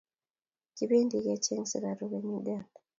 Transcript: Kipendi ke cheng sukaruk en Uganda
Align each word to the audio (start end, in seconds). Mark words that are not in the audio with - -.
Kipendi 0.75 1.17
ke 1.25 1.33
cheng 1.43 1.63
sukaruk 1.71 2.11
en 2.17 2.25
Uganda 2.39 2.69